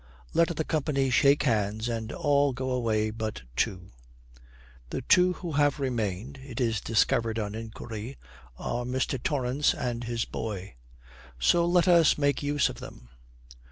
[0.33, 3.91] Let the company shake hands, and all go away but two.
[4.89, 8.17] The two who have remained (it is discovered on inquiry)
[8.57, 9.21] are Mr.
[9.21, 10.73] Torrance and his boy;
[11.37, 13.09] so let us make use of them.